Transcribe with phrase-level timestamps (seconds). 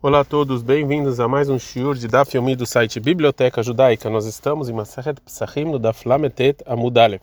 [0.00, 4.08] Olá a todos, bem-vindos a mais um shiur de Daf Yomi do site Biblioteca Judaica.
[4.08, 7.20] Nós estamos em Masachet Pesachim no Daf Lametet Amudalev.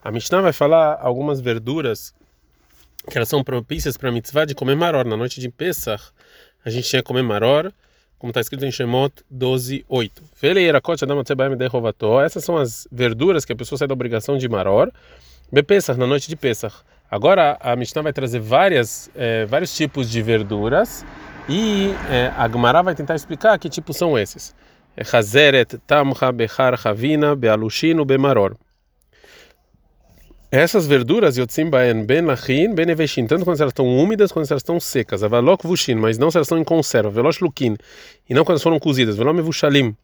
[0.00, 2.14] A Mishnah vai falar algumas verduras
[3.10, 5.04] que elas são propícias para a mitzvah de comer maror.
[5.04, 6.04] Na noite de Pesach,
[6.64, 7.72] a gente tinha que comer maror,
[8.16, 10.22] como está escrito em Shemot 12:8.
[12.24, 14.92] Essas são as verduras que a pessoa sai da obrigação de maror.
[15.66, 16.76] Pesach na noite de Pesach.
[17.10, 21.04] Agora a Mishnah vai trazer várias, eh, vários tipos de verduras
[21.48, 24.54] e é, a Gemara vai tentar explicar que tipos são esses.
[24.96, 28.56] É Chazeret, Tamcha, Bechar, Chavina, Bealushino, Bemaror.
[30.50, 34.60] Essas verduras, Yotzim Baen Ben Lachin, Ben Eveshin, tanto quando elas estão úmidas quanto elas
[34.60, 35.24] estão secas.
[35.24, 37.10] Avalok Vushin, mas não se elas estão em conserva.
[37.10, 37.76] Velosh Lukin,
[38.28, 39.16] e não quando elas foram cozidas.
[39.16, 39.96] Velome Vushalim.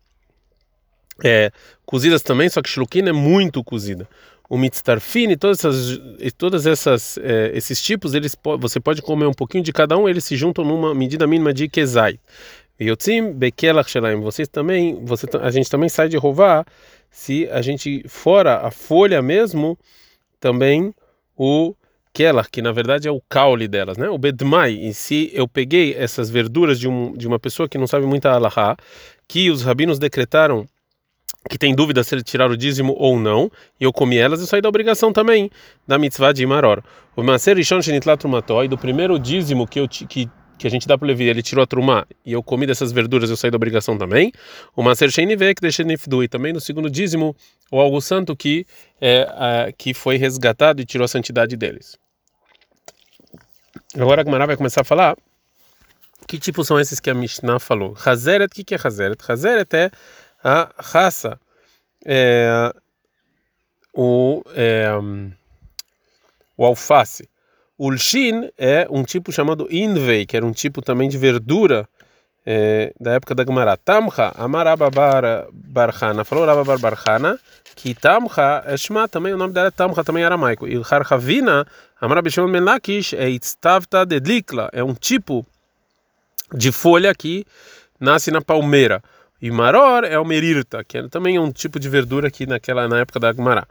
[1.22, 1.52] É,
[1.86, 4.08] cozidas também, só que Shlukin é muito cozida
[4.50, 6.00] o mitztarfin e todas essas,
[6.36, 10.24] todas essas eh, esses tipos eles você pode comer um pouquinho de cada um eles
[10.24, 12.18] se juntam numa medida mínima de kezai.
[12.80, 16.66] Yotzim bekelach shelaim vocês também você a gente também sai de rovar
[17.12, 19.78] se a gente fora a folha mesmo
[20.40, 20.92] também
[21.36, 21.72] o
[22.12, 24.08] kelach que na verdade é o caule delas né?
[24.08, 27.86] O bedmai e se eu peguei essas verduras de um de uma pessoa que não
[27.86, 28.76] sabe muita alahá
[29.28, 30.66] que os rabinos decretaram
[31.48, 34.46] que tem dúvida se ele tirar o dízimo ou não, e eu comi elas, eu
[34.46, 35.50] saí da obrigação também
[35.86, 36.82] da mitzvah de Maror.
[37.16, 40.86] O Maser Rishon Shenitlat Trumató, e do primeiro dízimo que, eu, que, que a gente
[40.86, 43.50] dá para o Levi, ele tirou a trumá, e eu comi dessas verduras, eu saí
[43.50, 44.32] da obrigação também.
[44.76, 47.34] O Maser Shenive, que deixei Nifdu, e também no segundo dízimo,
[47.70, 48.66] o algo santo que,
[49.00, 51.98] é, a, que foi resgatado e tirou a santidade deles.
[53.94, 55.16] Agora a Gemara vai começar a falar
[56.28, 57.96] que tipos são esses que a Mishnah falou.
[58.04, 59.20] Hazeret, o que, que é Hazeret?
[59.26, 59.90] Hazeret é
[60.42, 61.38] a raça,
[62.04, 62.72] é,
[63.94, 64.90] o, é,
[66.56, 67.28] o alface.
[68.58, 71.88] É um tipo chamado invei, que era um tipo também de verdura
[72.44, 73.76] é, da época da Gemara.
[73.76, 76.24] Tamcha, amarababar barchana.
[76.24, 77.38] Falou rababar barchana,
[77.74, 80.68] que tamcha é também o nome dela é tamcha, também é aramaico.
[80.68, 81.66] E harchavina,
[81.98, 85.46] amarabishon melakish, é itztavta dedlikla, é um tipo
[86.52, 87.46] de folha que
[87.98, 89.02] nasce na palmeira.
[89.42, 93.00] E maror é o merirta, que é também um tipo de verdura aqui naquela na
[93.00, 93.66] época da Agmará.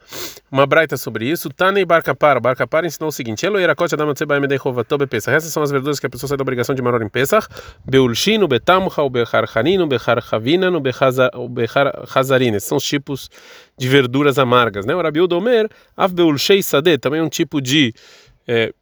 [0.52, 1.50] Uma braita sobre isso.
[1.50, 2.42] Tanei barcapar.
[2.42, 5.36] Barcapar ensinou o seguinte: Elo irakote adam tzeba medei chovatobe pesach.
[5.36, 7.48] Essas são as verduras que a pessoa sai da obrigação de maror em pesach.
[7.86, 12.56] Beulshin, betamcha, o bechar chanin, o bechar chavina, o bechar chazarin.
[12.56, 13.30] Esses são os tipos
[13.78, 14.96] de verduras amargas, né?
[14.96, 17.94] O rabiu domer, av beulshei sade, também é um tipo de
[18.48, 18.74] é,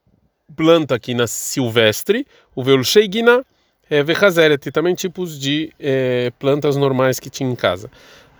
[0.56, 2.26] planta aqui na silvestre.
[2.56, 3.44] O beulshei guiná
[3.90, 7.90] é, Vechazeret, e também tipos de é, plantas normais que tinha em casa.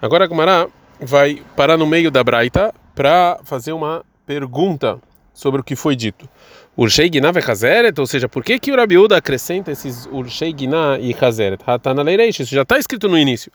[0.02, 0.68] Agora a Gumara
[1.00, 5.00] vai parar no meio da Braita para fazer uma pergunta
[5.34, 6.28] sobre o que foi dito.
[6.76, 11.14] Urshei Giná Vechazeret, ou seja, por que, que o Rabiuda acrescenta esses Urshei Giná e
[11.14, 11.64] Chazeret?
[11.66, 13.52] Hatana Leireish, isso já está escrito no início.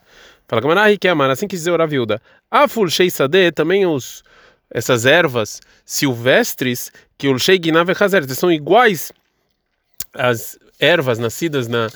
[0.49, 2.21] Fala Gumara Riquemar, assim que dizer o Rabiuda.
[2.51, 4.25] Afulshei Sade, também os,
[4.71, 9.13] essas ervas silvestres que Urshei Giná Vechazeret são iguais
[10.15, 11.89] às ervas nascidas na,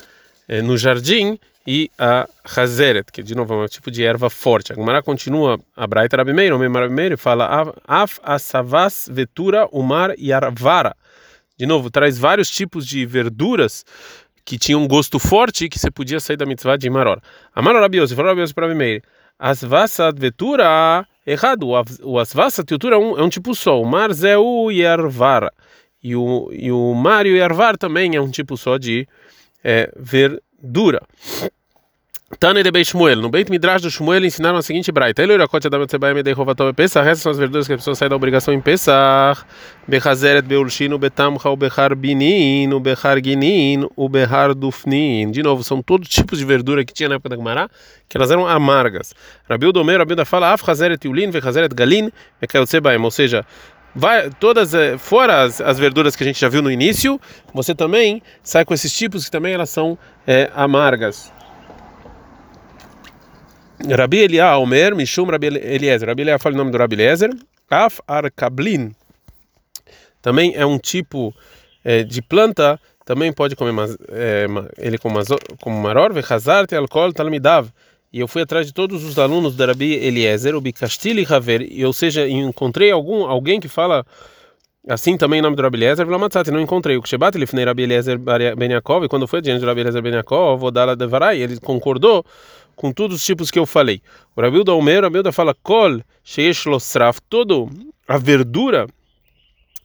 [0.47, 4.71] eh, no jardim e a hazeret, que de novo é um tipo de erva forte.
[4.71, 10.15] A Gemara continua, a Braita Rabi Meir, o Rabi Meir fala af asavas vetura umar
[10.17, 10.95] yarvara.
[11.57, 13.83] De novo, traz vários tipos de verduras
[14.45, 17.19] que tinham um gosto forte e que você podia sair da mitzvah de maror.
[17.53, 19.03] Amar Rabi Yosef, falou Rabi Yosef para Rabi Meir,
[19.37, 21.67] asvasat vetura, errado,
[22.01, 25.51] o asvasat vetura é um, é um tipo só, o mar zeu yarvara.
[26.07, 29.05] E o, e o Mário Ervar também é um tipo só de
[29.61, 31.01] é, verdura.
[32.39, 33.21] Tane de Shmuel.
[33.21, 35.23] No Beit Midrash do Shmuel ensinaram a seguinte braita.
[35.23, 37.07] Ele irakote da Metzebaim Medei Rovatov Pesach.
[37.07, 39.45] Essas são as verduras que a pessoa sai da obrigação em Pesach.
[39.87, 45.31] Bechazeret Beulshin, o Betamcha, o Bechar Binin, o Bechar Ginin, o Bechar Dufnin.
[45.31, 47.69] De novo, são todos tipos de verdura que tinha na época da Gemara,
[48.09, 49.15] que elas eram amargas.
[49.49, 53.01] Rabiu Domer, Rabiu da fala, Af Chazeret Yulin, Vechazeret Galin, Mekayotzebaim.
[53.03, 53.45] Ou seja,
[53.97, 57.19] vai todas eh, fora as, as, verduras que a gente já viu no início,
[57.53, 61.33] você também sai com esses tipos que também elas são é, amargas.
[63.89, 66.07] Rabi Eliah Omer, Mishum Rabi Eliezer.
[66.07, 67.29] Rabi Eliah fala o nome do Rabi Eliezer.
[67.69, 68.95] Af Arkablin.
[70.21, 71.33] Também é um tipo
[71.83, 74.45] é, de planta, também pode comer mas, é,
[74.77, 75.19] ele como,
[75.61, 77.69] como maror, vechazarte, alcohol, talmidav
[78.11, 81.93] e eu fui atrás de todos os alunos da Rabi Eliezer, o Bikastili Haver, ou
[81.93, 84.05] seja, encontrei algum alguém que fala
[84.87, 87.83] assim também em nome do Rabi Eliezer, Vlamatzat, não encontrei o Kshebat, ele foi Rabi
[87.83, 91.59] Eliezer Ben Yaakov, e quando foi diante do Rabi Eliezer Ben Yaakov, Vodala Devarai, ele
[91.59, 92.25] concordou
[92.75, 94.01] com todos os tipos que eu falei.
[94.35, 97.69] O Rabi da Omer, o Rabi da fala Kol Sheish Losraf, todo
[98.07, 98.87] a verdura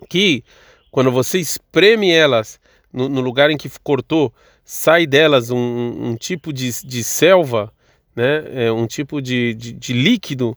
[0.08, 0.44] que
[0.90, 2.60] quando você espreme elas
[2.92, 4.32] no, no lugar em que cortou,
[4.64, 7.72] sai delas um, um tipo de, de selva,
[8.14, 8.44] né?
[8.66, 10.56] É um tipo de, de, de líquido,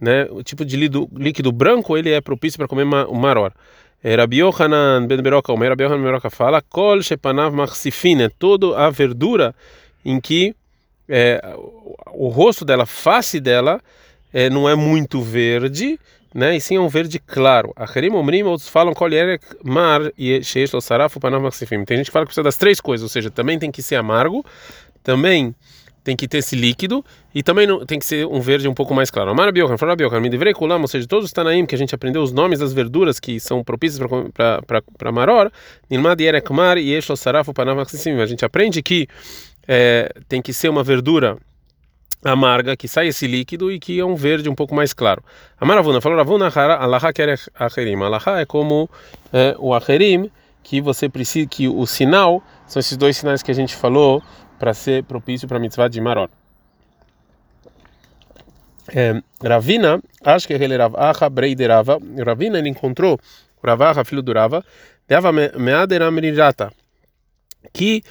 [0.00, 0.26] né?
[0.30, 3.52] O tipo de líquido, líquido branco ele é propício para comer o maror.
[4.02, 8.78] É, Rabi Yohanan ben Beroka, o Rabi Yohanan ben fala, kol shepanav machsifin, é toda
[8.78, 9.54] a verdura
[10.04, 10.54] em que
[11.08, 11.40] é,
[12.12, 13.80] o rosto dela, a face dela,
[14.32, 15.98] é, não é muito verde,
[16.34, 16.54] né?
[16.54, 17.72] E sim é um verde claro.
[17.74, 19.08] Acherim omrim, outros falam kol
[19.64, 21.84] mar e sheish lo sarafu panav machsifim.
[21.84, 23.96] Tem gente que fala que precisa das três coisas, ou seja, também tem que ser
[23.96, 24.44] amargo,
[25.02, 25.54] também
[26.06, 27.04] tem que ter esse líquido
[27.34, 29.28] e também não, tem que ser um verde um pouco mais claro.
[29.28, 31.92] Amara Biokan, fala Biokan, me deverei kulam, ou seja, todos os Tanaim que a gente
[31.96, 34.00] aprendeu os nomes das verduras que são propícias
[34.32, 35.50] para maror,
[35.90, 38.20] nilmad yerekmar e eshlo sarafu panavaxissim.
[38.20, 39.08] A gente aprende que
[39.66, 41.36] é, tem que ser uma verdura
[42.24, 45.24] amarga, que sai esse líquido e que é um verde um pouco mais claro.
[45.60, 48.00] Amaravuna falou, Ravuna alaha quer acherim.
[48.00, 48.88] Alaha é como
[49.32, 50.30] é, o acherim,
[50.62, 54.22] que você precisa, que o sinal, são esses dois sinais que a gente falou,
[54.58, 56.28] para ser propício para a mitzvah de Maror.
[58.94, 61.98] É, Ravina, acho que ele era Acha Breiderava.
[62.24, 63.18] Ravina ele encontrou
[63.62, 64.64] o Ravacha, filho do Rava,
[65.08, 66.72] Dava Meadera Merirata,
[67.72, 68.02] que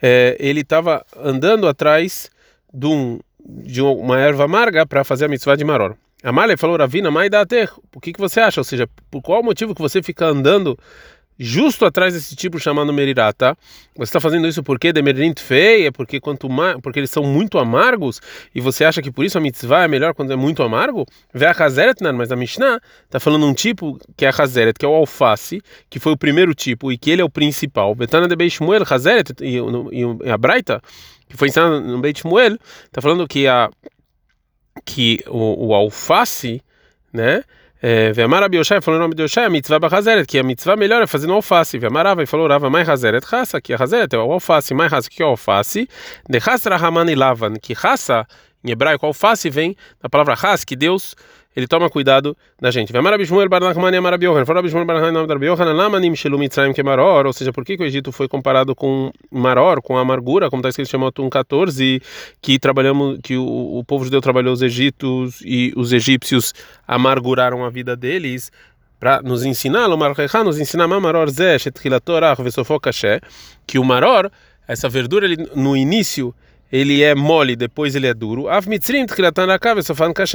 [0.00, 2.30] é, ele estava andando atrás
[2.72, 5.96] de, um, de uma erva amarga para fazer a mitzvah de Maror.
[6.22, 8.60] Amália falou, Ravina, mas dá até, o que, que você acha?
[8.60, 10.78] Ou seja, por qual motivo que você fica andando
[11.42, 13.56] justo atrás desse tipo chamado merirata.
[13.96, 18.20] Você está fazendo isso porque demerint feia, porque quanto mais, porque eles são muito amargos
[18.54, 21.06] e você acha que por isso a mitzvah é melhor quando é muito amargo?
[21.32, 24.84] Vê a hazeret, mas a Mishnah está falando um tipo que é a hazeret, que
[24.84, 27.94] é o alface, que foi o primeiro tipo e que ele é o principal.
[27.94, 30.82] Betana de Beishmuel, hazeret e, e a Braita,
[31.30, 33.70] que foi ensinada no Beit Shmuel, está falando que a
[34.84, 36.60] que o, o alface,
[37.12, 37.44] né?
[37.82, 41.00] Ve'amar Rabi Yoshai falou o nome de Yoshai, a mitzvah b'chazeret, que a mitzvah melhor
[41.00, 41.78] é fazer no alface.
[41.78, 45.08] Ve'amar Rava falou Rava, mai chazeret chassa, que a chazeret é o alface, mai chassa,
[45.08, 45.88] que é o alface.
[46.28, 48.26] De chasra hamani lavan, que chassa,
[48.62, 51.16] em hebraico, alface vem da palavra chas, que Deus
[51.54, 52.92] ele toma cuidado da gente.
[57.26, 60.60] Ou seja, por que, que o Egito foi comparado com Maror, com a amargura, como
[60.60, 62.02] está escrito em Shemot 1,14,
[62.40, 66.54] que trabalhamos, que o, o povo judeu trabalhou os egípcios e os egípcios
[66.86, 68.52] amarguraram a vida deles
[69.00, 69.88] para nos ensinar,
[70.44, 70.86] nos ensinar
[73.66, 74.30] que o maror,
[74.68, 76.34] essa verdura ele, no início
[76.72, 78.48] ele é mole, depois ele é duro.
[78.48, 79.06] Av mitzrim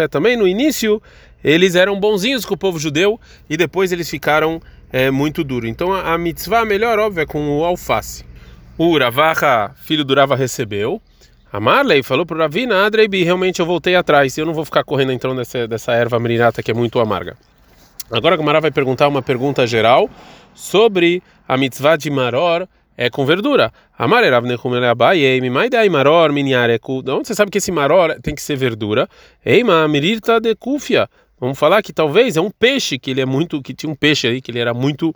[0.10, 1.02] Também no início
[1.44, 4.62] eles eram bonzinhos com o povo judeu e depois eles ficaram
[4.92, 5.70] é, muito duros.
[5.70, 8.26] Então a, mitzvah melhor, óbvio, é com o alface.
[8.78, 11.02] O Ravaha, filho do Rava, recebeu.
[11.54, 14.38] A Marley falou para o Ravina, Adreibi, realmente eu voltei atrás.
[14.38, 17.38] Eu não vou ficar correndo então dessa, dessa erva mirinata que é muito amarga.
[18.12, 20.10] Agora a Gamara vai perguntar uma pergunta geral
[20.54, 23.72] sobre a mitzvah de Maror é com verdura.
[23.98, 27.02] Amarerav nechumele abaye, mimaidai maror minyareku.
[27.02, 29.08] De onde você sabe que esse maror tem que ser verdura?
[29.46, 31.10] Eima mirirta de kufia.
[31.40, 34.28] Vamos falar que talvez é um peixe que ele é muito, que tinha um peixe
[34.28, 35.14] aí que ele era muito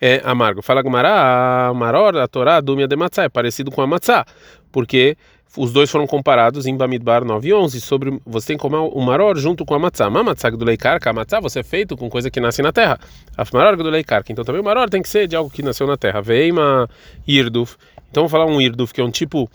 [0.00, 0.60] é, amargo.
[0.60, 4.26] Fala Gumara, a maror, a Torá, dumia de matzah, é parecido com a matzah,
[4.70, 5.16] porque
[5.56, 9.00] os dois foram comparados em Bamidbar 9 e 11 sobre você tem que comer o
[9.00, 10.10] maror junto com a matzah.
[10.10, 12.98] Ma matzah do leikarka, a matzah você é feito com coisa que nasce na terra.
[13.36, 15.86] A maror do leikarka, então também o maror tem que ser de algo que nasceu
[15.86, 16.20] na terra.
[16.20, 16.88] Veima
[17.26, 17.76] irduf.
[18.10, 19.48] Então vamos falar um irduf que é um tipo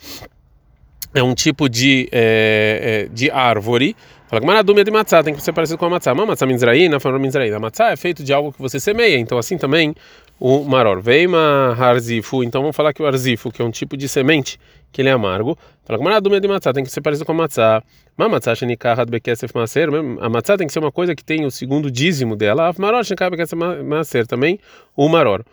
[1.14, 3.96] é um tipo de é, é, de árvore.
[4.28, 6.14] Fala que de matzah tem que ser parecido com a matzah.
[6.14, 7.58] Ma matzah minzraína, fala minzraína.
[7.58, 9.96] A matzah é feito de algo que você semeia, então assim também
[10.40, 11.02] o maror.
[11.02, 14.60] Veima harzifu, então vamos falar que o arzifu, que é um tipo de semente
[14.92, 15.58] que ele é amargo.
[15.84, 17.84] Fala que dúvida de matzah tem que ser parecido com a matzah.
[18.18, 19.90] Ma matzah shenikachat bekesef maser.
[20.20, 22.74] A matzah tem que ser uma coisa que tem o segundo dízimo dela.
[22.78, 24.60] Maror shenikachat bekesef maser também
[24.96, 25.44] o maror.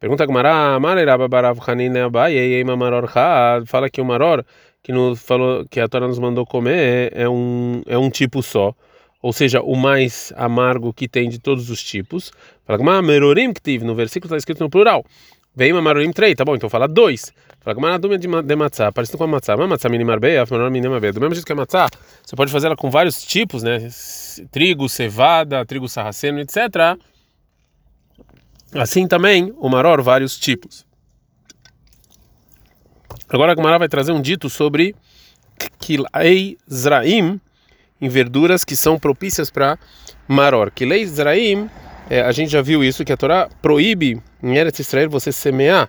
[0.00, 3.66] Pergunta Gmará, Mareraba barav hanine abaye maror had.
[3.66, 4.44] Fala que o maror
[4.82, 8.74] que nos falou que a Torá nos mandou comer é um é um tipo só
[9.22, 12.32] ou seja, o mais amargo que tem de todos os tipos.
[12.66, 15.04] Fala que merorim tive no versículo está escrito no plural.
[15.54, 16.54] Vem marorim três, tá bom?
[16.54, 17.32] Então fala dois.
[17.60, 19.56] Fala que dúvida de, matzá, parecido com a matzá.
[19.56, 21.12] Mas matzá minimar beia, menor minimar beia.
[21.12, 21.88] Do mesmo jeito que a matzá,
[22.24, 23.88] você pode fazer ela com vários tipos, né?
[24.50, 26.98] Trigo, cevada, trigo sarraceno, etc.
[28.74, 30.86] Assim também o maror, vários tipos.
[33.28, 34.94] Agora a Gemara vai trazer um dito sobre
[35.78, 37.40] Kilei Zraim,
[38.00, 39.78] em verduras que são propícias para
[40.26, 40.72] maror.
[40.80, 41.70] Leis Zraim,
[42.10, 45.88] é, a gente já viu isso, que a Torá proíbe em Eretz Israel você semear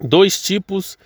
[0.00, 0.98] dois tipos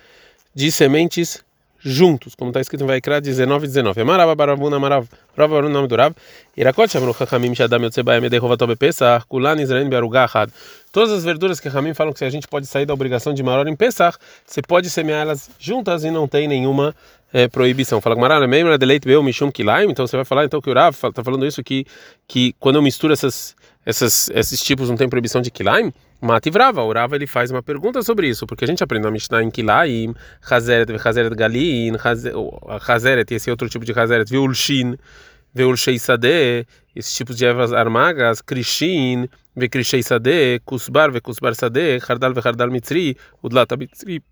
[0.53, 1.43] de sementes
[1.79, 4.01] juntos, como está escrito em Vaikra 19 19.
[4.01, 5.07] Amarava baravuna amarav,
[5.37, 6.13] rava barun nome do Rav,
[6.55, 10.27] irakot shamru chachamim shadam yotzebaya medei tobe pesach, kulan israel bearugah
[10.91, 13.67] Todas as verduras que Ramim falam que a gente pode sair da obrigação de maror
[13.67, 16.95] em Pesach, você pode semear elas juntas e não tem nenhuma
[17.31, 18.01] é, proibição.
[18.01, 20.73] Fala Gmará, membra de leite meu mishum kilaim, então você vai falar então que o
[20.73, 21.85] Rav está falando isso que
[22.27, 23.55] que quando eu misturo essas
[23.85, 25.93] essas esses tipos não tem proibição de kilaim?
[26.19, 29.11] Mati Vrava, o Rava ele faz uma pergunta sobre isso, porque a gente aprendeu a
[29.11, 30.15] Mishnah em Kilaim,
[30.49, 31.93] Hazeret, Hazeret Galin,
[32.87, 34.97] Hazeret, esse outro tipo de Hazeret, Veulshin,
[35.53, 42.71] Veulshei Sadeh, esses tipos de ervas armagas, Krishin, Vekrishei Sadeh, Kusbar, Vekusbar Sadeh, Hardal, Vehardal
[42.71, 44.23] Mitzri, Udlata Mitzri,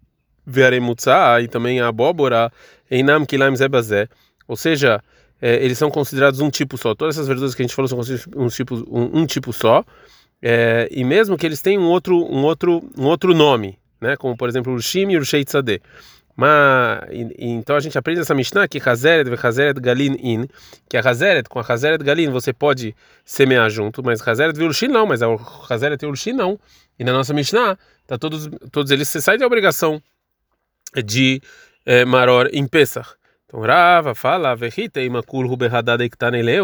[0.46, 2.52] Vearemutza, e também a abóbora,
[2.90, 4.08] Einam Kilaim Zebazé,
[4.48, 5.02] ou seja,
[5.42, 6.96] é, eles são considerados um tipo só.
[6.96, 9.84] Todas essas verduras que a gente falou são consideradas um tipo, um, um tipo só.
[10.42, 14.16] É, e mesmo que eles tenham um outro, um outro, um outro nome, né?
[14.16, 15.82] Como por exemplo o Shim e o Sheitzadeh.
[16.36, 17.00] Mas
[17.40, 20.48] então a gente aprende essa Mishnah que Hazeret ve Hazeret Galin in,
[20.90, 24.90] que a Hazeret com a Hazeret Galin você pode semear junto, mas Hazeret ve Ulshin
[24.90, 25.28] não, mas a
[25.70, 26.60] Hazeret Ulshin não.
[27.00, 30.02] E na nossa Mishnah, tá todos todos eles você sai da obrigação
[31.06, 31.42] de
[31.86, 33.16] é, Maror em Pesach.
[33.48, 34.74] Então Rava fala, e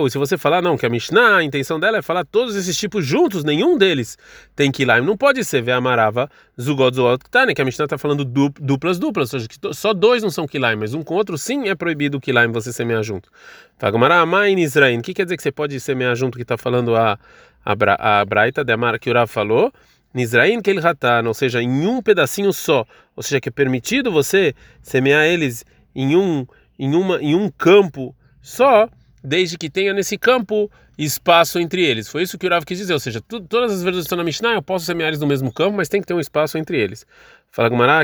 [0.10, 3.06] se você falar não, que a Mishnah, a intenção dela é falar todos esses tipos
[3.06, 4.18] juntos, nenhum deles
[4.56, 6.28] tem kilaim, não pode ser ver amarava
[6.60, 10.24] zugot zuot ktane, que a Mishnah está falando duplas duplas, ou seja, que só dois
[10.24, 13.30] não são kilaim, mas um com outro sim é proibido o kilaim você semear junto.
[13.78, 17.20] Fagmaramain Israel, o que quer dizer que você pode semear junto que está falando a,
[17.64, 18.66] a, a Braita?
[19.00, 19.72] Que o Rav falou?
[20.16, 24.56] Nizraim Kel Hatan, ou seja, em um pedacinho só, ou seja, que é permitido você
[24.82, 25.64] semear eles
[25.96, 26.46] em um
[26.82, 28.90] em, uma, em um campo só,
[29.24, 32.08] desde que tenha nesse campo espaço entre eles.
[32.08, 34.24] Foi isso que o Rav quis dizer, ou seja, tu, todas as verduras estão na
[34.24, 36.82] Mishnah, eu posso semear eles no mesmo campo, mas tem que ter um espaço entre
[36.82, 37.06] eles.
[37.52, 38.04] Fala Gumará,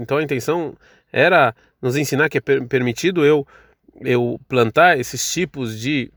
[0.00, 0.74] então a intenção
[1.12, 3.46] era nos ensinar que é per permitido eu
[4.00, 6.10] eu plantar esses tipos de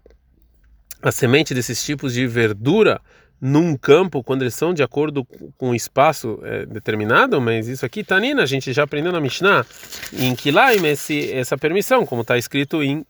[1.02, 3.02] a semente desses tipos de verdura
[3.42, 5.26] num campo quando eles são de acordo
[5.58, 9.66] com o espaço é, determinado, mas isso aqui, Tanina, a gente já aprendeu na Mishnah,
[10.14, 13.06] em Kilaim, esse, essa permissão, como está escrito em,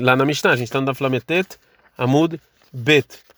[0.00, 1.58] lá na Mishnah, a gente está no Flametet
[1.96, 2.40] Amud
[2.72, 3.31] Bet.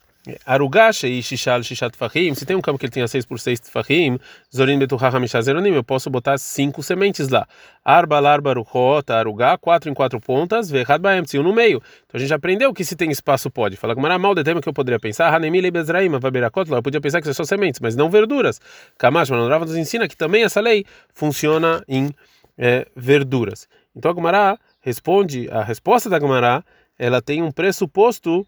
[0.47, 3.61] Arugasha e Shishal Shishat Fahim, se tem um campo que ele tenha 6 por 6
[3.71, 4.19] Fahim,
[4.55, 7.47] Zorin Betuha Hamishazeronim, eu posso botar cinco sementes lá.
[7.85, 11.83] Arba, Larba, Ruchota, Arugá, quatro em quatro pontas, Vehad Baem, no meio.
[12.07, 13.77] Então a gente aprendeu que se tem espaço pode.
[13.77, 17.27] Fala com mal tema que eu poderia pensar, Hanemi Lebezraim, Vaberakot, eu podia pensar que
[17.27, 18.61] são só sementes, mas não verduras.
[18.97, 22.15] Kamash, Manondrava nos ensina que também essa lei funciona em
[22.57, 23.69] é, verduras.
[23.95, 26.65] Então a Gumará responde, a resposta da Gumará,
[26.99, 28.47] ela tem um pressuposto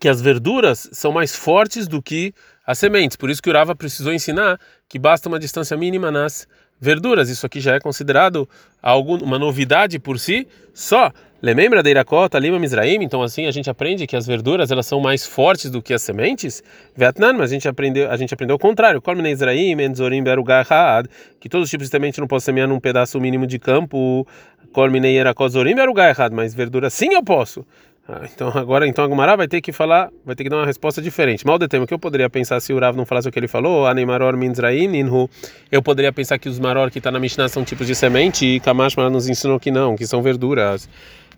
[0.00, 2.34] que as verduras são mais fortes do que
[2.66, 3.16] as sementes.
[3.16, 4.58] Por isso que o Rava precisou ensinar
[4.88, 6.46] que basta uma distância mínima nas
[6.80, 7.28] verduras.
[7.28, 8.48] Isso aqui já é considerado
[8.82, 11.12] algo, uma novidade por si só.
[11.42, 13.02] Lembra da Irakota, Lima, Mizraim?
[13.02, 16.00] Então assim a gente aprende que as verduras elas são mais fortes do que as
[16.00, 16.62] sementes.
[16.96, 19.00] Vietnã, mas a gente aprendeu, a gente aprendeu o contrário.
[19.02, 21.06] Kolmine Israim, Enzorim, Berugahad,
[21.38, 24.26] que todos os tipos de semente não posso semear num pedaço mínimo de campo.
[24.72, 27.64] Kolmine Irakot, Zorim, Berugahad, mas verduras sim eu posso.
[28.06, 30.66] Ah, então agora então a Gumara vai ter que falar, vai ter que dar uma
[30.66, 31.46] resposta diferente.
[31.46, 33.48] Mal de tema que eu poderia pensar se o Rav não falasse o que ele
[33.48, 35.28] falou, Anemaror Minzraim Inhu,
[35.72, 38.60] eu poderia pensar que os maror que está na Mishnah são tipos de semente e
[38.60, 40.86] Kamash nos ensinou que não, que são verduras.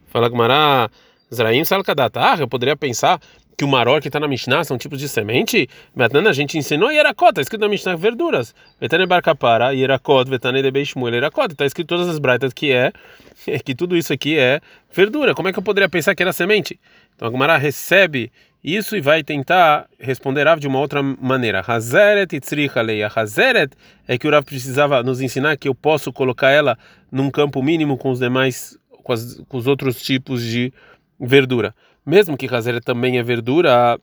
[0.09, 0.91] Fala Gumara,
[1.33, 3.21] Zraim Salkadatar, eu poderia pensar
[3.57, 6.93] que o maror que está na Mishnah são tipos de semente, Betana a gente ensinou
[6.93, 8.55] Yerakot, está escrito na Mishnah verduras.
[8.79, 12.93] Betane Barkapara, Yerakot, Betane de Beishmuel, Yerakot, está escrito todas as braitas que é,
[13.65, 14.61] que tudo isso aqui é
[14.93, 15.35] verdura.
[15.35, 16.79] Como é que eu poderia pensar que era semente?
[17.15, 18.31] Então a Gumara recebe
[18.63, 21.65] isso e vai tentar responder Rav de uma outra maneira.
[21.67, 23.11] Hazeret itzricha leia.
[23.15, 23.73] Hazeret
[24.07, 26.77] é que o Rav precisava nos ensinar que eu posso colocar ela
[27.11, 30.73] num campo mínimo com os demais, com, as, com os outros tipos de
[31.19, 31.75] verdura
[32.07, 33.99] mesmo que Hazeret também é verdura,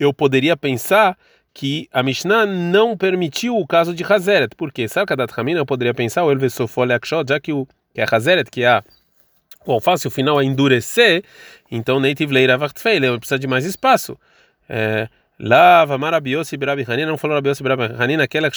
[0.00, 1.16] eu poderia pensar
[1.52, 4.56] que a Mishnah não permitiu o caso de Hazeret.
[4.56, 4.88] Por quê?
[4.88, 8.64] Sarkadat Hamina eu poderia pensar, o Elvesofole Akshot, já que, o, que é Hazeret, que
[8.64, 8.82] é
[9.66, 11.22] o alface, o final a endurecer,
[11.70, 14.18] então Native Leira Vachtfeile, precisa de mais espaço.
[14.66, 15.06] É,
[15.38, 18.50] Lava, Marabiosi, Birabi Hanina, não falou Rabiosi, Birabi Hanina, aquela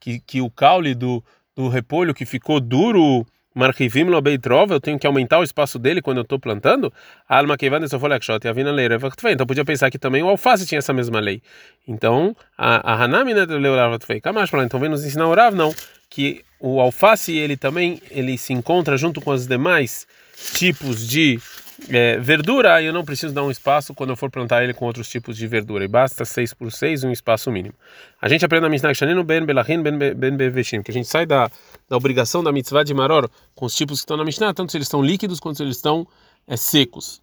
[0.00, 1.22] que, que o caule do,
[1.54, 6.00] do repolho que ficou duro Marchivim lo beitrov, eu tenho que aumentar o espaço dele
[6.00, 6.92] quando eu estou plantando.
[7.28, 8.86] Alma kevan esofolakshot yavina lei
[9.30, 11.42] Então podia pensar que também o alface tinha essa mesma lei.
[11.86, 14.20] Então a, a Hanami né leu revachtfei.
[14.20, 15.74] Kamash então vem nos ensinar o Rav não
[16.08, 20.06] que o alface ele também ele se encontra junto com os demais
[20.54, 21.40] tipos de
[21.88, 25.08] é, verdura, eu não preciso dar um espaço quando eu for plantar ele com outros
[25.08, 25.84] tipos de verdura.
[25.84, 27.74] E basta 6 por 6 um espaço mínimo.
[28.20, 31.50] A gente aprende na Mishnah Shaninu Ben Belachin Ben Beveshim, que a gente sai da,
[31.90, 34.78] da obrigação da mitzvah de maror com os tipos que estão na Mishnah, tanto se
[34.78, 36.06] eles estão líquidos quanto se eles estão
[36.46, 37.20] é, secos.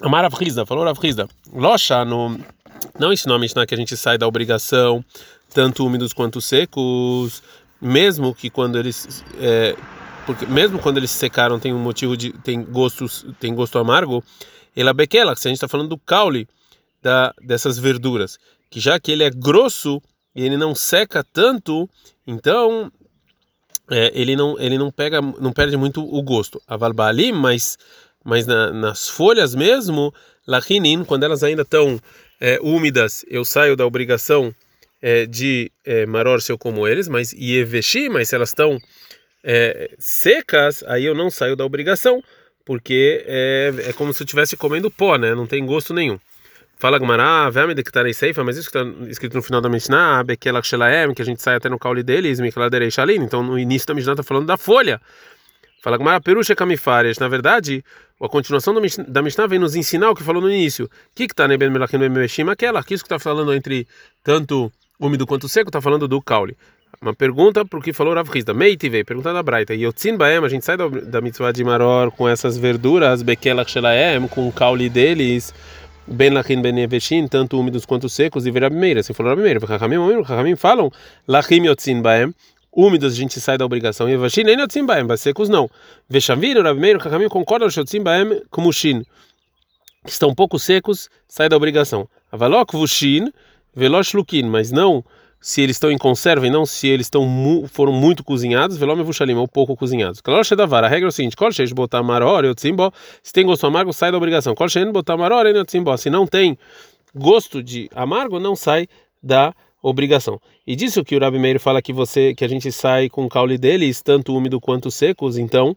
[0.00, 2.36] Amar Avrizda, falou Avrizda, Locha no,
[2.98, 5.04] não ensinou a Mishnah que a gente sai da obrigação,
[5.54, 7.40] tanto úmidos quanto secos,
[7.80, 9.76] mesmo que quando eles é,
[10.26, 14.24] porque mesmo quando eles se secaram tem um motivo de tem gostos tem gosto amargo
[14.74, 16.48] ela bequela se a gente está falando do caule
[17.02, 18.38] da dessas verduras
[18.70, 20.00] que já que ele é grosso
[20.34, 21.88] e ele não seca tanto
[22.26, 22.90] então
[23.90, 27.76] é, ele não ele não pega não perde muito o gosto a valbalim mas
[28.24, 30.12] mas na, nas folhas mesmo
[30.46, 32.00] lachinin quando elas ainda estão
[32.40, 34.54] é, úmidas eu saio da obrigação
[35.00, 37.64] é, de é, maror se eu como eles mas e
[38.10, 38.80] mas se elas estão
[39.44, 42.22] é, secas, aí eu não saio da obrigação,
[42.64, 45.34] porque é, é como se eu estivesse comendo pó, né?
[45.34, 46.18] Não tem gosto nenhum.
[46.84, 49.70] Fala Gumará, veme de que está seifa, mas isso que está escrito no final da
[49.70, 53.22] Mishnah, Bekela Shelaem, que a gente sai até no caule deles, Mikladerei Shalin.
[53.22, 55.00] Então no início da Mishnah está falando da folha.
[55.82, 57.18] Fala Gumará, Perusha Kamifarias.
[57.18, 57.82] Na verdade,
[58.20, 58.74] a continuação
[59.08, 60.84] da Mishnah vem nos ensinar o que falou no início.
[60.84, 62.50] O que está Neben Melachim Meshim?
[62.50, 63.88] Aquela, que isso que está falando entre
[64.22, 66.54] tanto úmido quanto seco, está falando do caule.
[67.00, 68.52] Uma pergunta para o que falou Rav Hizda.
[68.52, 69.74] Meitive, pergunta da Braita.
[69.74, 74.28] Yotzin Baem, a gente sai da, da mitzvah de Maror com essas verduras, Bekelach Shelaem,
[74.28, 75.54] com o caule deles,
[76.06, 79.02] Ben Lachin Ben Eveshin, tanto úmidos quanto secos, e Verabimeira.
[79.02, 80.90] Se falou Rabimeira, Chachamim, Chachamim falam,
[81.26, 82.34] Lachim Yotzin Baem,
[82.72, 85.70] úmidos a gente sai da obrigação, e Eveshin nem Yotzin Baem, secos não.
[86.08, 89.04] Veshavir, Rabimeira, Chachamim concordam, Yotzin Baem, Kumushin,
[90.04, 92.08] que estão pouco secos, sai da obrigação.
[92.30, 93.32] Avalok Vushin,
[93.74, 95.04] Velosh Lukin, mas não
[95.44, 99.02] se eles estão em conserva e não se eles estão mu foram muito cozinhados, velome
[99.02, 100.22] vuxalim, ou pouco cozinhados.
[100.66, 102.90] Vara, a regra é o seguinte: colche botar maror, tzimbo,
[103.22, 104.54] se tem gosto amargo, sai da obrigação.
[104.54, 106.56] Colche botar maror, tzimbo, se não tem
[107.14, 108.88] gosto de amargo, não sai
[109.22, 110.40] da obrigação.
[110.66, 113.28] E disso que o Rabi Meir fala que você que a gente sai com o
[113.28, 115.76] caule deles, tanto úmido quanto secos, então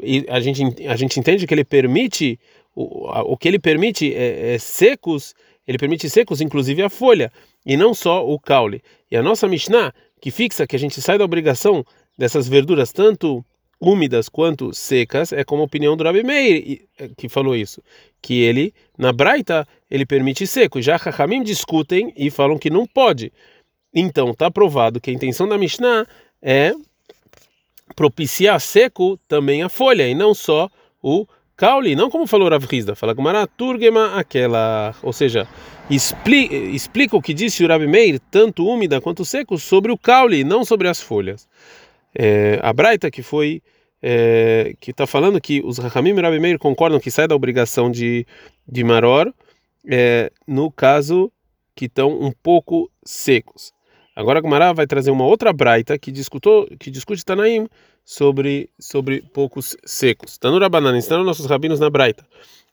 [0.00, 2.38] e a gente a gente entende que ele permite
[2.76, 5.34] o, o que ele permite é, é secos,
[5.70, 7.30] ele permite secos, inclusive a folha
[7.64, 8.82] e não só o caule.
[9.08, 11.84] E a nossa Mishnah, que fixa que a gente sai da obrigação
[12.18, 13.44] dessas verduras tanto
[13.80, 17.80] úmidas quanto secas, é como a opinião do Rabi Meir eh, que falou isso,
[18.20, 20.80] que ele na Braita ele permite seco.
[20.80, 23.32] E já Chachamim discutem e falam que não pode.
[23.94, 26.04] Então está provado que a intenção da Mishnah
[26.42, 26.72] é
[27.94, 30.68] propiciar seco também a folha e não só
[31.00, 31.28] o
[31.60, 35.46] caule, não como falou Rav Hizda, fala Gumara Turgema aquela, ou seja,
[35.90, 40.42] explica, explica o que disse o Rabi Meir, tanto úmida quanto seco, sobre o caule,
[40.42, 41.46] não sobre as folhas.
[42.14, 43.62] É, a Braita que foi
[44.02, 47.90] é, que está falando que os Rahamim e Rabi Meir concordam que sai da obrigação
[47.90, 48.26] de,
[48.66, 49.30] de Maror
[49.86, 51.30] é, no caso
[51.76, 53.70] que estão um pouco secos.
[54.16, 57.68] Agora a Gumara vai trazer uma outra Braita que, discutou, que discute Tanaim
[58.04, 60.38] sobre, sobre poucos secos.
[60.38, 62.26] Tanura banana, ensinaram nossos rabinos na Braita.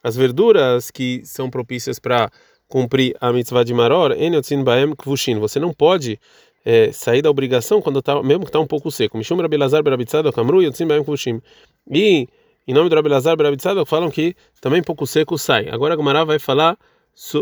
[0.03, 2.31] As verduras que são propícias para
[2.67, 4.15] cumprir a mitzvah de maror,
[4.63, 5.39] baem kvushin.
[5.39, 6.19] Você não pode
[6.65, 9.17] é, sair da obrigação quando tá, mesmo que está um pouco seco.
[9.17, 11.41] Mishum Rabelazar Berabitzado Kamru yotzin baem kvushin.
[11.89, 12.27] E
[12.67, 15.69] em nome do Rabelazar Berabitzado falam que também pouco seco sai.
[15.69, 16.77] Agora a Gemara vai falar,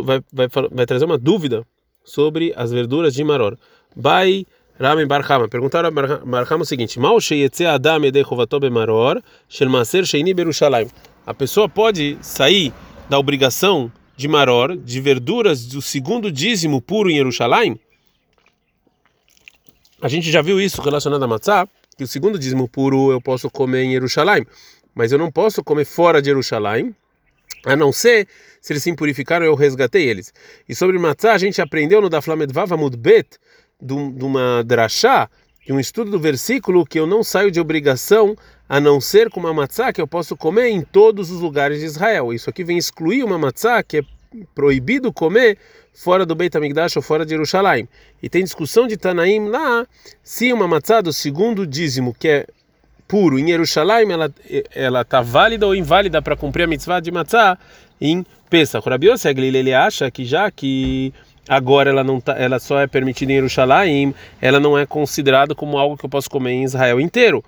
[0.04, 1.66] vai, vai, vai trazer uma dúvida
[2.04, 3.58] sobre as verduras de maror.
[3.96, 4.46] Bai
[4.80, 5.48] Rami Barhama.
[5.48, 7.18] Perguntaram a Barhama o seguinte: Mal
[7.74, 8.60] adam edei chovato.
[11.26, 12.74] A pessoa pode sair
[13.10, 17.80] da obrigação de maror, de verduras do segundo dízimo puro em Jerusalém,
[20.02, 23.50] a gente já viu isso relacionado a matzá, que o segundo dízimo puro eu posso
[23.50, 24.46] comer em Jerusalém,
[24.94, 26.94] mas eu não posso comer fora de Jerusalém,
[27.66, 28.28] a não ser
[28.62, 30.34] se eles se impurificaram, eu resgatei eles.
[30.68, 33.40] E sobre matzá, a gente aprendeu no da Flamedvav Amudbet,
[33.82, 35.30] de uma drachá,
[35.66, 38.36] de um estudo do versículo, que eu não saio de obrigação
[38.68, 41.86] a não ser com uma matzá que eu posso comer em todos os lugares de
[41.86, 42.34] Israel.
[42.34, 44.02] Isso aqui vem excluir uma matzá que é
[44.54, 45.58] proibido comer
[45.94, 47.88] fora do Beit HaMikdash ou fora de Jerusalém.
[48.22, 49.88] E tem discussão de Tanaim lá
[50.24, 52.48] se uma matzá do segundo dízimo, que é
[53.08, 54.34] puro em Jerusalém, ela
[54.74, 57.58] ela está válida ou inválida para cumprir a mitzvah de matzá
[58.02, 58.88] em Pesach.
[58.88, 61.14] Rabi Yosef ele acha que já que
[61.48, 65.78] agora ela não tá, ela só é permitida em Jerusalém, ela não é considerada como
[65.78, 67.44] algo que eu posso comer em Israel inteiro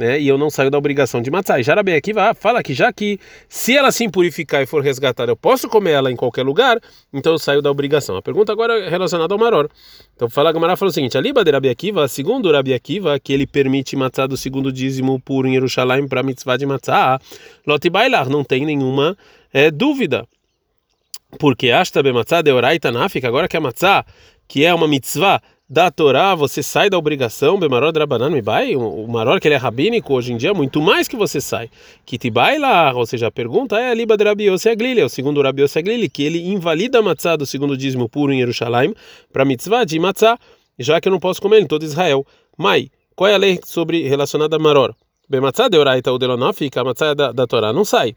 [0.00, 0.18] né?
[0.18, 1.60] E eu não saio da obrigação de matar.
[1.60, 5.30] E Jarabe aqui vai, fala que já que se ela se impurificar e for resgatada,
[5.30, 6.80] eu posso comer ela em qualquer lugar,
[7.12, 8.16] então eu saio da obrigação.
[8.16, 9.68] A pergunta agora é relacionada ao maror.
[10.16, 13.32] Então fala a Gamara fala o seguinte: ali de Rabi Akiva, segundo Rabi Akiva, que
[13.32, 17.20] ele permite matar do segundo dízimo puro em Jerusalém para mitzvah de matzah,
[17.66, 19.16] Lot Bailar, não tem nenhuma
[19.52, 20.26] é, dúvida.
[21.38, 24.04] Porque Ashta be matzah de oraita nafik, agora que a matzah,
[24.48, 25.40] que é uma mitzvah
[25.70, 30.12] da Torá, você sai da obrigação, Bemaror Drabanan Mibai, o Maror que ele é rabínico
[30.12, 31.70] hoje em dia, muito mais que você sai.
[32.04, 32.18] Te
[32.58, 35.62] lá, ou seja, a pergunta é a Liba de Rabi Aglili, é o segundo Rabi
[35.62, 38.92] Aglili, que ele invalida a matzah do segundo dízimo puro em Jerusalém
[39.32, 40.36] para mitzvah de matzah,
[40.76, 42.26] já que eu não posso comer em todo Israel.
[42.58, 44.92] Mai, qual é a lei sobre relacionada a Maror?
[45.28, 48.16] Bem, matzah de Oraita ou de Lonafik, a matzah da, da Torá não sai.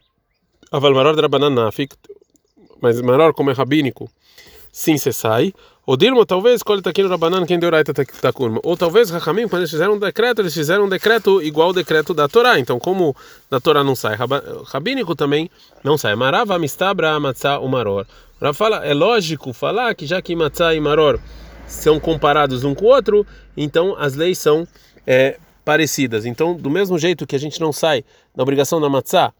[0.72, 1.94] Aval Maror Drabanan Nafik,
[2.84, 4.10] mas Maror como é rabínico,
[4.70, 5.54] sim você sai.
[5.86, 8.60] O Dilma, talvez, está aqui no Rabanan, quem deu Raita está curma.
[8.62, 12.12] Ou talvez, Rahamim, quando eles fizeram um decreto, eles fizeram um decreto igual ao decreto
[12.12, 12.58] da Torá.
[12.58, 13.16] Então, como
[13.50, 14.16] da Torá não sai,
[14.66, 15.50] rabínico também
[15.82, 16.14] não sai.
[16.14, 18.06] Marava, mistabra, matzah, umaror.
[18.54, 21.18] fala, é lógico falar que já que matzah e maror
[21.66, 24.66] são comparados um com o outro, então as leis são
[25.06, 26.26] é, parecidas.
[26.26, 29.32] Então, do mesmo jeito que a gente não sai da obrigação da matzah,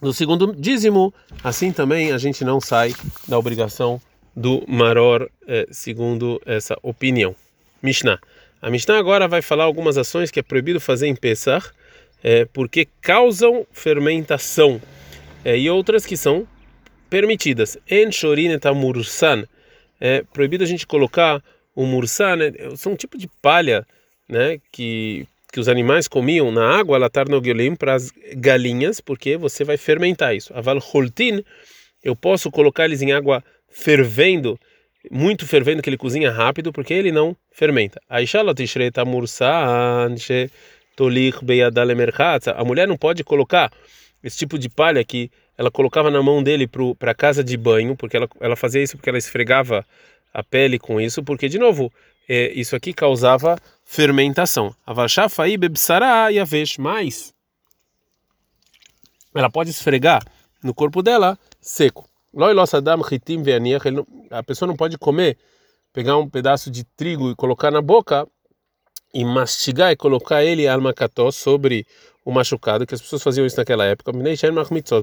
[0.00, 2.94] do segundo dízimo, assim também a gente não sai
[3.26, 4.00] da obrigação
[4.34, 7.34] do Maror, eh, segundo essa opinião.
[7.82, 8.20] Mishnah.
[8.60, 11.70] A Mishnah agora vai falar algumas ações que é proibido fazer em Pesach,
[12.22, 14.80] eh, porque causam fermentação,
[15.44, 16.46] eh, e outras que são
[17.08, 17.78] permitidas.
[17.88, 19.44] En shorineta mursan.
[19.98, 21.42] É proibido a gente colocar
[21.74, 22.52] o mursan, né?
[22.76, 23.86] são um tipo de palha,
[24.28, 27.40] né, que que os animais comiam na água, latar no
[27.78, 30.52] para as galinhas, porque você vai fermentar isso.
[30.52, 31.42] Aval holtin,
[32.04, 34.60] eu posso colocar eles em água fervendo,
[35.10, 37.98] muito fervendo, que ele cozinha rápido, porque ele não fermenta.
[42.54, 43.72] A mulher não pode colocar
[44.22, 47.96] esse tipo de palha que ela colocava na mão dele para a casa de banho,
[47.96, 49.86] porque ela, ela fazia isso porque ela esfregava
[50.34, 51.90] a pele com isso, porque, de novo,
[52.28, 54.74] é, isso aqui causava fermentação.
[54.84, 57.32] A vachafaí bebsará e a vez mais.
[59.32, 60.22] Ela pode esfregar
[60.62, 62.06] no corpo dela seco.
[64.30, 65.38] A pessoa não pode comer,
[65.92, 68.26] pegar um pedaço de trigo e colocar na boca
[69.14, 71.86] e mastigar e colocar ele almacató sobre
[72.24, 74.12] o machucado, que as pessoas faziam isso naquela época,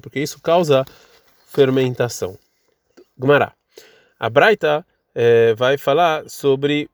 [0.02, 0.86] porque isso causa
[1.48, 2.38] fermentação.
[3.18, 3.54] Gumará.
[4.20, 6.90] A Braita é, vai falar sobre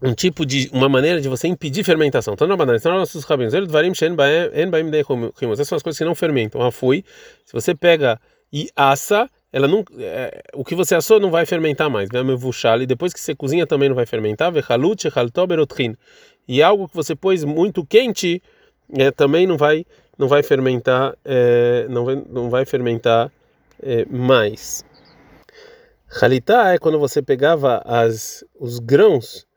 [0.00, 2.34] um tipo de uma maneira de você impedir fermentação.
[2.34, 5.98] Então, banana, então nossos rabinos, ele dvarim shen baem baem de Essas são as coisas
[5.98, 6.62] que não fermentam.
[6.62, 7.04] A fui,
[7.44, 8.20] se você pega
[8.52, 12.08] e assa, ela não, é, o que você assou não vai fermentar mais.
[12.10, 14.52] E depois que você cozinha também não vai fermentar.
[16.46, 18.42] E algo que você pôs muito quente
[18.96, 19.84] é, também não vai
[20.16, 23.30] não vai fermentar é, não vai não vai fermentar
[23.82, 24.84] é, mais.
[26.22, 29.47] Halitá é quando você pegava as os grãos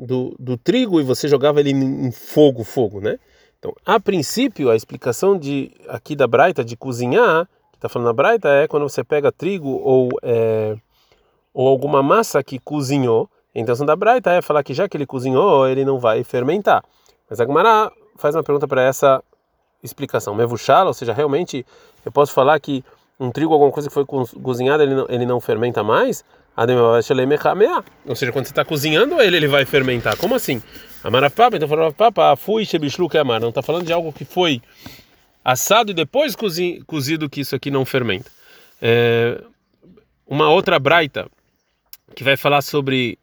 [0.00, 3.18] do, do trigo e você jogava ele em fogo, fogo, né?
[3.58, 8.48] Então, a princípio, a explicação de aqui da Braita de cozinhar está falando a Braita
[8.48, 10.74] é quando você pega trigo ou, é,
[11.52, 13.28] ou alguma massa que cozinhou.
[13.54, 16.82] A intenção da Braita é falar que já que ele cozinhou, ele não vai fermentar.
[17.28, 19.22] Mas a Gemara faz uma pergunta para essa
[19.82, 20.34] explicação.
[20.34, 21.66] Mevuchala, ou seja, realmente
[22.04, 22.82] eu posso falar que
[23.18, 26.24] um trigo, alguma coisa que foi cozinhada, ele não, ele não fermenta mais?
[28.06, 30.16] Ou seja, quando você está cozinhando ele, ele vai fermentar.
[30.16, 30.62] Como assim?
[31.02, 33.40] Amarapapa, então falando papa, fui shebishlu que amar.
[33.40, 34.60] Não está falando de algo que foi
[35.44, 36.36] assado e depois
[36.86, 38.30] cozido que isso aqui não fermenta.
[38.82, 39.42] É,
[40.26, 41.28] uma outra braita
[42.14, 43.18] que vai falar sobre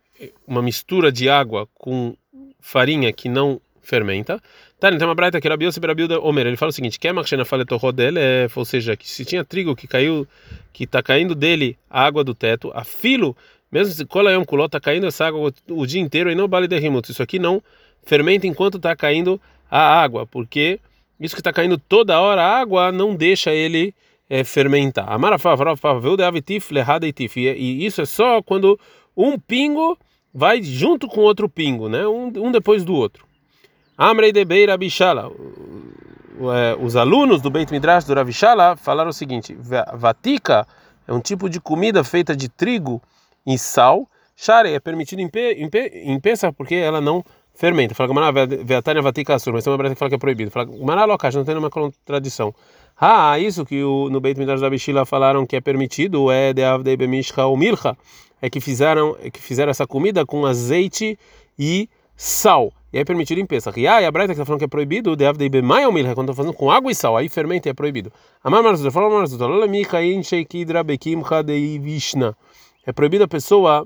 [0.47, 2.15] uma mistura de água com
[2.59, 4.41] farinha que não fermenta.
[4.79, 7.45] Tá, então uma braita que Rabiose Berabilda Omer, ele fala o seguinte, que é marchena
[7.45, 10.27] faletorro dele, é, ou seja, que se tinha trigo que caiu,
[10.73, 13.35] que está caindo dele a água do teto, a filo,
[13.71, 16.77] mesmo se colayom culó está caindo essa água o dia inteiro e não vale de
[17.09, 17.61] isso aqui não
[18.03, 20.79] fermenta enquanto está caindo a água, porque
[21.19, 23.93] isso que está caindo toda hora, a água não deixa ele
[24.29, 25.07] é, fermentar.
[27.55, 28.79] E isso é só quando
[29.15, 29.97] um pingo
[30.33, 32.07] vai junto com outro pingo, né?
[32.07, 33.26] um, um depois do outro.
[33.97, 35.31] Amrei de Beira Bishala.
[36.53, 39.57] É, os alunos do Beit Midrash do Ravishala falaram o seguinte:
[39.95, 40.67] vatica
[41.07, 43.01] é um tipo de comida feita de trigo
[43.45, 44.07] e sal.
[44.35, 47.95] Share é permitido em, pe, em, pe, em Pesach porque ela não fermenta.
[47.95, 50.51] Fala que Veatania Vatica Assur, mas tem uma breta que fala que é proibido.
[50.51, 52.53] Fala Maná Lokash, não tem nenhuma contradição.
[52.95, 56.63] Ah, isso que o, no Beit Midrash da Bishila falaram que é permitido é de
[56.63, 57.97] Avdei Bemishcha ou Milcha,
[58.39, 59.15] é é que fizeram
[59.71, 61.17] essa comida com azeite
[61.57, 62.71] e sal.
[62.97, 63.79] É permitido em Pesach.
[63.79, 66.31] E a Braita que está falando que é proibido, de Avdei Bemai ou Milcha, quando
[66.31, 68.11] está fazendo com água e sal, aí fermenta é proibido.
[68.43, 72.35] Amar Marzuta, fala Marzuta, Lola Micha In Sheikidra Bekim Chadei Vishna.
[72.83, 73.85] É proibido a pessoa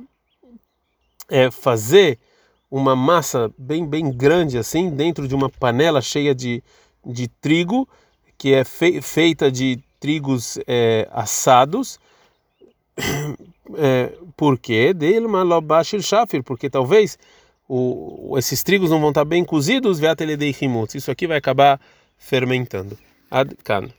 [1.30, 2.18] é, fazer
[2.70, 6.64] uma massa bem bem grande assim dentro de uma panela cheia de,
[7.06, 7.86] de trigo
[8.38, 12.00] que é fe, feita de trigos é, assados
[13.76, 14.94] é, Por quê?
[14.94, 17.18] Dilma lobashir shafir, porque talvez
[17.74, 20.00] o, esses trigos não vão estar bem cozidos.
[20.94, 21.80] Isso aqui vai acabar
[22.18, 22.98] fermentando.
[23.30, 23.88] Ad kan.